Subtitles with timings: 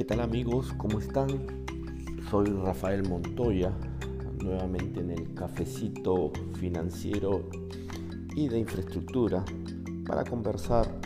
[0.00, 0.72] ¿Qué tal amigos?
[0.78, 1.28] ¿Cómo están?
[2.30, 3.70] Soy Rafael Montoya,
[4.42, 7.50] nuevamente en el cafecito financiero
[8.34, 9.44] y de infraestructura
[10.06, 10.98] para conversar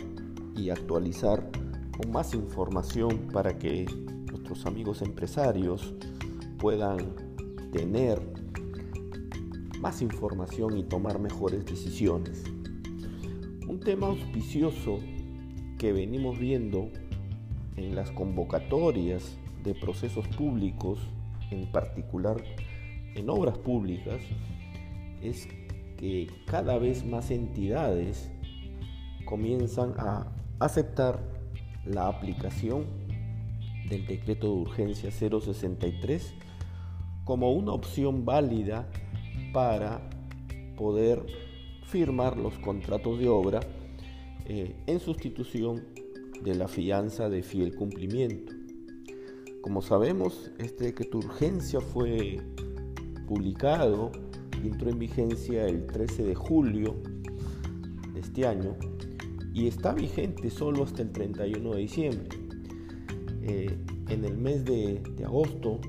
[0.55, 1.51] y actualizar
[1.97, 3.85] con más información para que
[4.31, 5.93] nuestros amigos empresarios
[6.57, 7.15] puedan
[7.73, 8.21] tener
[9.81, 12.45] más información y tomar mejores decisiones.
[13.67, 14.99] Un tema auspicioso
[15.77, 16.91] que venimos viendo
[17.77, 20.99] en las convocatorias de procesos públicos,
[21.51, 22.37] en particular
[23.15, 24.21] en obras públicas,
[25.21, 25.47] es
[25.97, 28.31] que cada vez más entidades
[29.25, 30.27] comienzan a
[30.59, 31.19] aceptar
[31.85, 32.85] la aplicación
[33.89, 36.33] del decreto de urgencia 063
[37.23, 38.87] como una opción válida
[39.53, 40.09] para
[40.75, 41.25] poder
[41.85, 43.59] firmar los contratos de obra
[44.45, 45.85] eh, en sustitución
[46.45, 48.53] de la fianza de fiel cumplimiento.
[49.61, 52.39] Como sabemos, este decreto de urgencia fue
[53.27, 54.11] publicado,
[54.63, 56.95] entró en vigencia el 13 de julio
[58.13, 58.75] de este año
[59.55, 62.29] y está vigente solo hasta el 31 de diciembre.
[63.41, 63.75] Eh,
[64.09, 65.79] en el mes de, agosto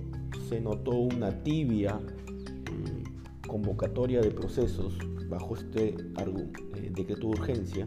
[0.48, 4.96] se notó una tibia mm, convocatoria de procesos
[5.28, 7.86] bajo este eh, decreto de urgencia.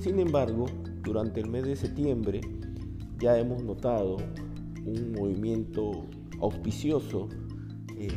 [0.00, 0.66] Sin embargo,
[1.04, 2.40] durante el mes de septiembre
[3.18, 4.16] ya hemos notado
[4.84, 6.06] un movimiento
[6.40, 7.28] auspicioso
[7.96, 8.08] eh,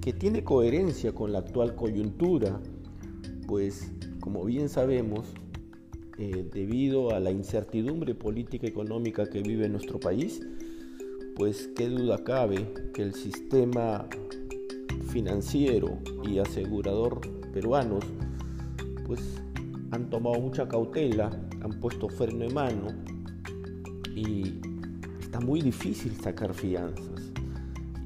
[0.00, 2.60] que tiene coherencia con la actual coyuntura,
[3.46, 5.26] pues como bien sabemos,
[6.18, 10.40] eh, debido a la incertidumbre política y económica que vive nuestro país,
[11.36, 14.08] pues qué duda cabe que el sistema
[15.10, 17.20] financiero y asegurador
[17.52, 18.04] peruanos
[19.06, 19.20] pues
[19.90, 22.86] han tomado mucha cautela han puesto freno de mano
[24.14, 24.60] y
[25.20, 27.32] está muy difícil sacar fianzas.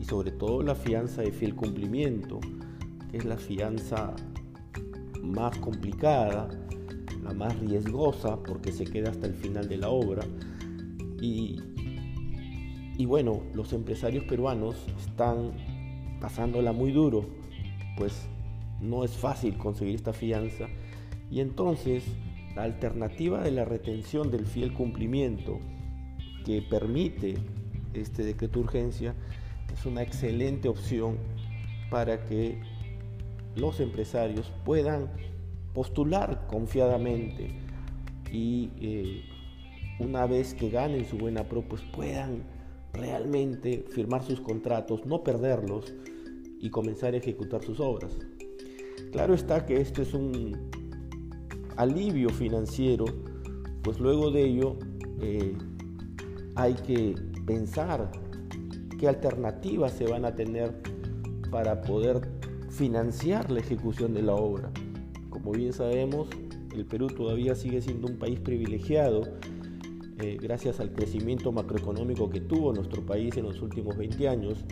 [0.00, 2.40] Y sobre todo la fianza de fiel cumplimiento,
[3.10, 4.14] que es la fianza
[5.22, 6.48] más complicada,
[7.22, 10.24] la más riesgosa porque se queda hasta el final de la obra.
[11.20, 11.60] Y,
[12.98, 15.52] y bueno, los empresarios peruanos están
[16.20, 17.26] pasándola muy duro,
[17.96, 18.26] pues
[18.80, 20.66] no es fácil conseguir esta fianza.
[21.30, 22.04] Y entonces
[22.54, 25.58] la alternativa de la retención del fiel cumplimiento
[26.44, 27.36] que permite
[27.94, 29.14] este decreto de urgencia
[29.72, 31.16] es una excelente opción
[31.90, 32.60] para que
[33.56, 35.10] los empresarios puedan
[35.74, 37.50] postular confiadamente
[38.30, 39.22] y eh,
[39.98, 42.42] una vez que ganen su buena pro, pues puedan
[42.92, 45.94] realmente firmar sus contratos, no perderlos
[46.60, 48.16] y comenzar a ejecutar sus obras.
[49.10, 50.70] Claro está que esto es un
[51.76, 53.04] alivio financiero,
[53.82, 54.76] pues luego de ello
[55.20, 55.56] eh,
[56.54, 57.14] hay que
[57.46, 58.10] pensar
[58.98, 60.74] qué alternativas se van a tener
[61.50, 62.28] para poder
[62.70, 64.70] financiar la ejecución de la obra.
[65.30, 66.28] Como bien sabemos,
[66.74, 69.22] el Perú todavía sigue siendo un país privilegiado
[70.22, 74.64] eh, gracias al crecimiento macroeconómico que tuvo nuestro país en los últimos 20 años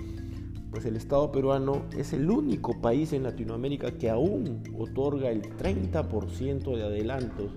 [0.70, 6.76] pues el Estado peruano es el único país en Latinoamérica que aún otorga el 30%
[6.76, 7.50] de adelantos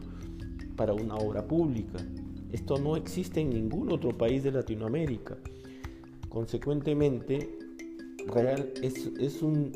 [0.76, 2.00] para una obra pública.
[2.52, 5.38] Esto no existe en ningún otro país de Latinoamérica.
[6.30, 7.58] Consecuentemente,
[8.28, 9.72] Real es, es un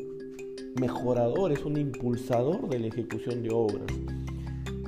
[0.80, 3.86] mejorador, es un impulsador de la ejecución de obras.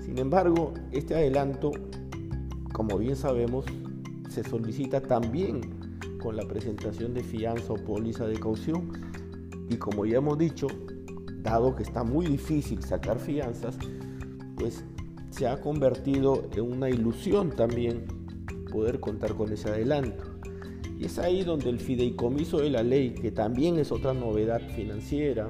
[0.05, 1.71] Sin embargo, este adelanto,
[2.73, 3.65] como bien sabemos,
[4.29, 5.80] se solicita también
[6.21, 8.93] con la presentación de fianza o póliza de caución.
[9.69, 10.69] Y como ya hemos dicho,
[11.43, 13.77] dado que está muy difícil sacar fianzas,
[14.57, 14.85] pues
[15.31, 18.05] se ha convertido en una ilusión también
[18.71, 20.25] poder contar con ese adelanto.
[20.99, 25.49] Y es ahí donde el fideicomiso de la ley, que también es otra novedad financiera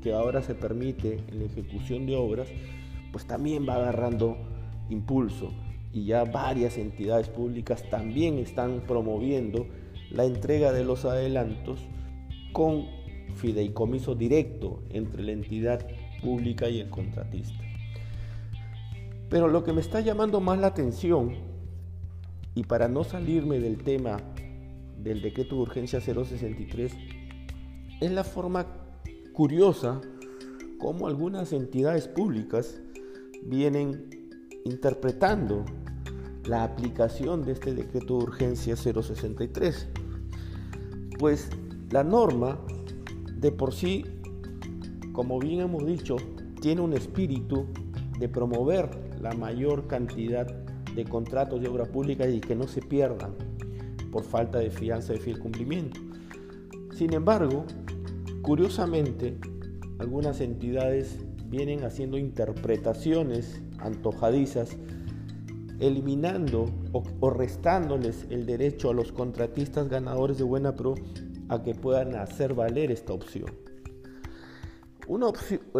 [0.00, 2.48] que ahora se permite en la ejecución de obras,
[3.10, 4.36] pues también va agarrando
[4.90, 5.50] impulso.
[5.92, 9.66] Y ya varias entidades públicas también están promoviendo
[10.10, 11.80] la entrega de los adelantos
[12.52, 12.86] con
[13.34, 15.86] fideicomiso directo entre la entidad
[16.22, 17.62] pública y el contratista.
[19.28, 21.34] Pero lo que me está llamando más la atención,
[22.54, 24.18] y para no salirme del tema
[24.98, 26.92] del decreto de urgencia 063,
[28.00, 28.66] es la forma
[29.32, 30.00] curiosa
[30.78, 32.80] como algunas entidades públicas
[33.44, 34.30] vienen
[34.64, 35.64] interpretando
[36.46, 39.88] la aplicación de este decreto de urgencia 063.
[41.18, 41.48] Pues
[41.90, 42.58] la norma
[43.36, 44.04] de por sí,
[45.12, 46.16] como bien hemos dicho,
[46.60, 47.66] tiene un espíritu
[48.18, 50.46] de promover la mayor cantidad
[50.94, 53.34] de contratos de obra pública y que no se pierdan.
[54.10, 56.00] por falta de fianza de fiel cumplimiento.
[56.94, 57.64] Sin embargo,
[58.42, 59.36] curiosamente,
[59.98, 61.18] algunas entidades
[61.48, 64.76] vienen haciendo interpretaciones antojadizas,
[65.80, 70.94] eliminando o, restándoles el derecho a los contratistas ganadores de Buena Pro
[71.48, 73.50] a que puedan hacer valer esta opción.
[75.06, 75.26] Una,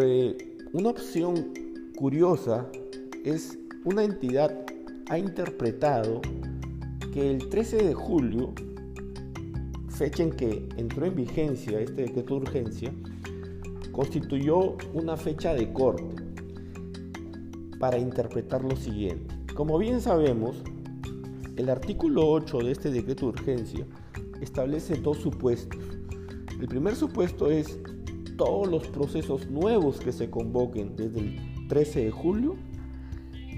[0.01, 1.55] eh, una opción
[1.97, 2.67] curiosa
[3.25, 4.65] es una entidad
[5.09, 6.21] ha interpretado
[7.13, 8.53] que el 13 de julio,
[9.89, 12.93] fecha en que entró en vigencia este decreto de urgencia,
[13.93, 16.24] constituyó una fecha de corte
[17.85, 19.35] para interpretar lo siguiente.
[19.55, 20.57] Como bien sabemos,
[21.59, 23.87] el artículo 8 de este decreto de urgencia
[24.41, 25.79] establece dos supuestos.
[26.59, 27.79] El primer supuesto es
[28.39, 32.57] todos los procesos nuevos que se convoquen desde el 13 de julio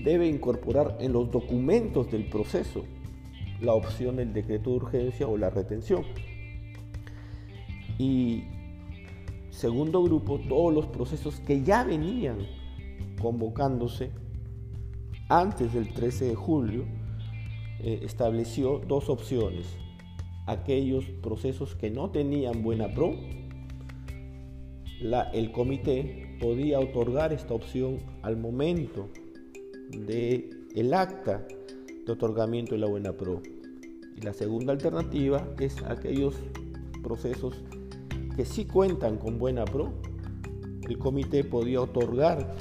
[0.02, 2.82] debe incorporar en los documentos del proceso
[3.60, 6.02] la opción del decreto de urgencia o la retención.
[7.96, 8.42] Y
[9.50, 12.55] segundo grupo, todos los procesos que ya venían
[13.20, 14.10] convocándose
[15.28, 16.84] antes del 13 de julio,
[17.80, 19.66] eh, estableció dos opciones.
[20.46, 23.14] Aquellos procesos que no tenían buena pro,
[25.00, 29.08] la, el comité podía otorgar esta opción al momento
[29.90, 31.46] de el acta
[32.06, 33.42] de otorgamiento de la buena pro.
[34.16, 36.36] Y la segunda alternativa es aquellos
[37.02, 37.62] procesos
[38.36, 39.92] que sí cuentan con buena pro.
[40.88, 42.54] El comité podía otorgar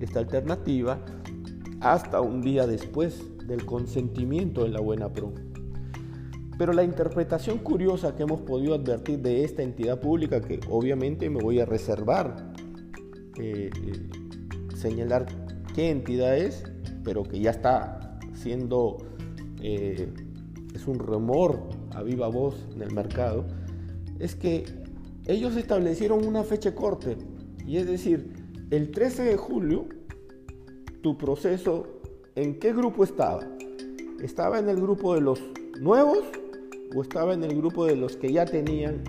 [0.00, 1.00] esta alternativa
[1.80, 5.32] hasta un día después del consentimiento de la buena pro.
[6.58, 11.40] Pero la interpretación curiosa que hemos podido advertir de esta entidad pública, que obviamente me
[11.40, 12.52] voy a reservar
[13.38, 14.08] eh, eh,
[14.76, 15.26] señalar
[15.74, 16.64] qué entidad es,
[17.04, 18.98] pero que ya está siendo,
[19.62, 20.12] eh,
[20.74, 21.60] es un rumor
[21.94, 23.44] a viva voz en el mercado,
[24.18, 24.64] es que
[25.26, 27.16] ellos establecieron una fecha corte,
[27.64, 28.32] y es decir,
[28.70, 29.86] el 13 de julio,
[31.02, 31.86] tu proceso,
[32.34, 33.40] ¿en qué grupo estaba?
[34.20, 35.40] ¿Estaba en el grupo de los
[35.80, 36.18] nuevos
[36.94, 39.02] o estaba en el grupo de los que ya tenían,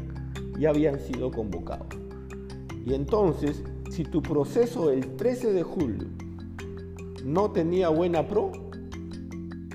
[0.57, 1.87] ya habían sido convocados?
[2.85, 6.07] Y entonces, si tu proceso el 13 de julio
[7.25, 8.51] no tenía buena pro,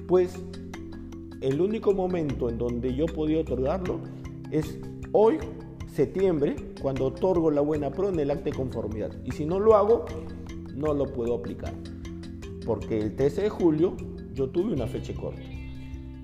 [0.08, 0.34] pues
[1.42, 4.00] el único momento en donde yo podía otorgarlo
[4.50, 4.78] es
[5.12, 5.38] hoy,
[5.94, 9.12] septiembre, cuando otorgo la buena pro en el acta de conformidad.
[9.24, 10.06] Y si no lo hago,
[10.74, 11.72] no lo puedo aplicar.
[12.66, 13.96] Porque el 13 de julio
[14.32, 15.42] yo tuve una fecha corta.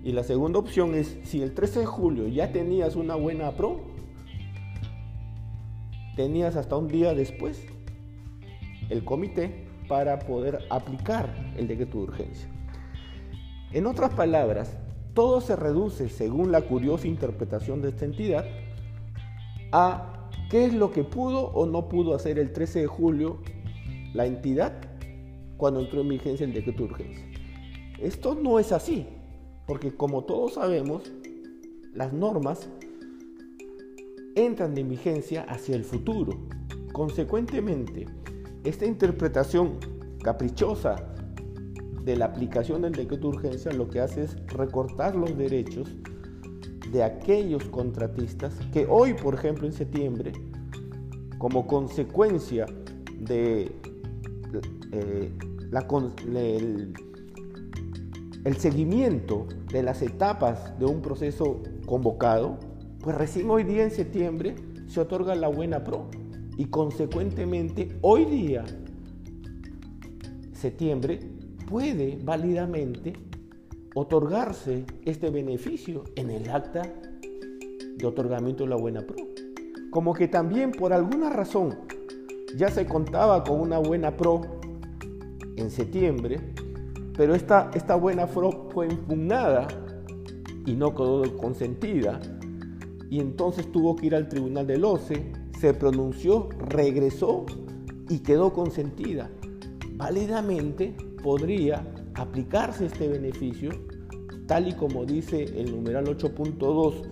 [0.02, 3.80] Y la segunda opción es, si el 13 de julio ya tenías una buena pro,
[6.16, 7.64] tenías hasta un día después
[8.88, 12.48] el comité para poder aplicar el decreto de urgencia.
[13.72, 14.76] En otras palabras,
[15.14, 18.44] todo se reduce, según la curiosa interpretación de esta entidad,
[19.72, 23.38] a qué es lo que pudo o no pudo hacer el 13 de julio
[24.14, 24.72] la entidad
[25.56, 27.24] cuando entró en vigencia el decreto de urgencia.
[28.00, 29.06] Esto no es así,
[29.66, 31.12] porque como todos sabemos,
[31.94, 32.68] las normas
[34.34, 36.32] entran en vigencia hacia el futuro.
[36.92, 38.06] Consecuentemente,
[38.64, 39.78] esta interpretación
[40.22, 40.96] caprichosa
[42.04, 45.94] de la aplicación del decreto de urgencia lo que hace es recortar los derechos
[46.92, 50.32] de aquellos contratistas que hoy, por ejemplo, en septiembre,
[51.38, 52.66] como consecuencia
[53.18, 53.72] de
[54.92, 55.32] eh,
[56.34, 56.92] el,
[58.44, 62.58] el seguimiento de las etapas de un proceso convocado,
[63.00, 64.54] pues recién hoy día en septiembre
[64.86, 66.08] se otorga la buena pro
[66.56, 68.64] y consecuentemente hoy día,
[70.52, 71.20] septiembre,
[71.68, 73.14] puede válidamente
[73.94, 76.82] otorgarse este beneficio en el acta
[77.96, 79.16] de otorgamiento de la buena pro.
[79.90, 81.76] Como que también por alguna razón
[82.56, 84.42] ya se contaba con una buena pro
[85.56, 86.40] en septiembre,
[87.16, 89.68] pero esta, esta buena pro fue impugnada
[90.66, 92.20] y no quedó consentida,
[93.10, 97.44] y entonces tuvo que ir al tribunal del OCE se pronunció, regresó
[98.08, 99.30] y quedó consentida.
[99.96, 103.70] Válidamente podría aplicarse este beneficio,
[104.46, 107.02] tal y como dice el numeral 8.2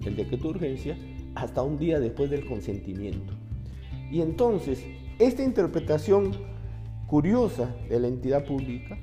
[0.00, 0.98] del decreto de urgencia,
[1.34, 3.34] hasta un día después del consentimiento.
[4.10, 4.84] Y entonces,
[5.18, 6.32] esta interpretación
[7.06, 8.98] curiosa de la entidad pública,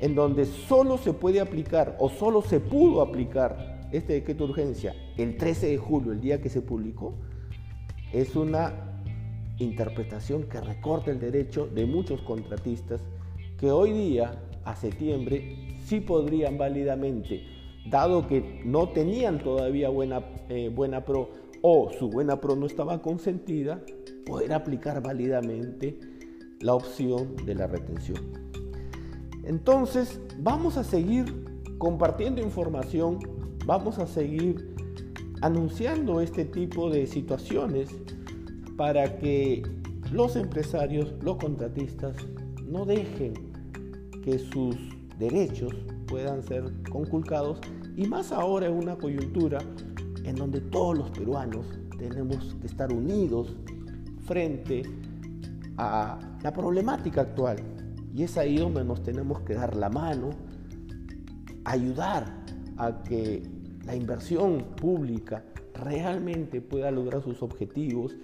[0.00, 4.94] en donde solo se puede aplicar o solo se pudo aplicar este decreto de urgencia
[5.16, 7.14] el 13 de julio, el día que se publicó,
[8.12, 9.02] es una
[9.58, 13.00] interpretación que recorta el derecho de muchos contratistas
[13.58, 17.56] que hoy día, a septiembre, sí podrían válidamente
[17.90, 21.30] dado que no tenían todavía buena, eh, buena pro
[21.62, 23.80] o su buena pro no estaba consentida,
[24.24, 25.98] poder aplicar válidamente
[26.60, 28.18] la opción de la retención.
[29.44, 31.44] Entonces, vamos a seguir
[31.78, 33.18] compartiendo información,
[33.64, 34.74] vamos a seguir
[35.40, 37.90] anunciando este tipo de situaciones
[38.76, 39.62] para que
[40.10, 42.16] los empresarios, los contratistas,
[42.68, 43.34] no dejen
[44.22, 44.76] que sus
[45.18, 45.72] derechos
[46.06, 47.60] puedan ser conculcados
[47.96, 49.58] y más ahora en una coyuntura
[50.24, 51.66] en donde todos los peruanos
[51.98, 53.56] tenemos que estar unidos
[54.24, 54.82] frente
[55.78, 57.56] a la problemática actual.
[58.14, 60.30] Y es ahí donde nos tenemos que dar la mano,
[61.64, 62.44] ayudar
[62.76, 63.42] a que
[63.84, 65.44] la inversión pública
[65.74, 68.16] realmente pueda lograr sus objetivos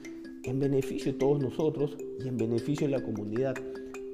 [0.44, 3.54] en beneficio de todos nosotros y en beneficio de la comunidad.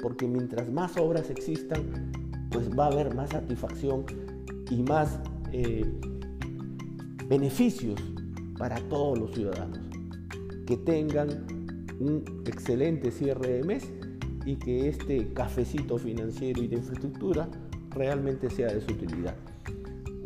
[0.00, 2.12] Porque mientras más obras existan,
[2.50, 4.05] pues va a haber más satisfacción
[4.71, 5.19] y más
[5.52, 5.85] eh,
[7.26, 8.00] beneficios
[8.59, 9.81] para todos los ciudadanos.
[10.67, 11.28] Que tengan
[12.00, 13.93] un excelente cierre de mes
[14.45, 17.49] y que este cafecito financiero y de infraestructura
[17.90, 19.35] realmente sea de su utilidad.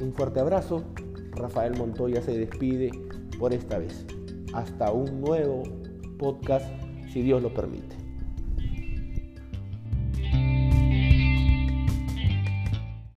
[0.00, 0.85] Un fuerte abrazo.
[1.33, 2.91] Rafael Montoya se despide
[3.38, 4.05] por esta vez.
[4.52, 5.62] Hasta un nuevo
[6.19, 6.67] podcast,
[7.12, 8.01] si Dios lo permite.